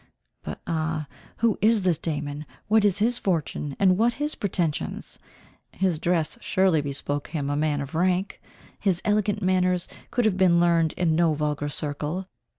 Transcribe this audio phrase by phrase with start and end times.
[0.41, 1.05] But ah!
[1.37, 2.47] who is this Damon?
[2.67, 5.19] What is his fortune, and what his pretensions?
[5.73, 8.41] His dress surely bespoke him a man of rank.
[8.79, 12.27] His elegant manners could have been learned in no vulgar circle.